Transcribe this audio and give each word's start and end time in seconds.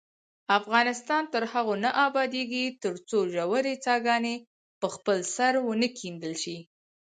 افغانستان 0.59 1.23
تر 1.33 1.43
هغو 1.51 1.73
نه 1.83 1.89
ابادیږي، 2.07 2.65
ترڅو 2.83 3.19
ژورې 3.35 3.75
څاګانې 3.85 4.35
په 4.79 4.87
خپل 4.95 5.17
سر 5.35 5.53
ونه 5.65 5.87
کیندل 5.99 6.33
شي. 6.43 6.57